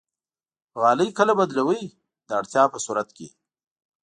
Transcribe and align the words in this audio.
غالۍ 0.81 1.09
کله 1.17 1.33
بدلوئ؟ 1.39 1.81
د 2.27 2.29
اړتیا 2.39 2.63
په 2.73 2.79
صورت 2.85 3.09
کې 3.17 3.27